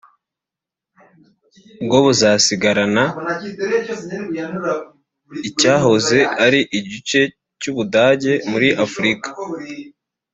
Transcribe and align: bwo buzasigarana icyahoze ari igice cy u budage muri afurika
bwo 1.85 1.97
buzasigarana 2.05 3.03
icyahoze 5.49 6.19
ari 6.45 6.61
igice 6.79 7.21
cy 7.59 7.67
u 7.71 7.73
budage 7.77 8.33
muri 8.51 8.69
afurika 8.85 9.27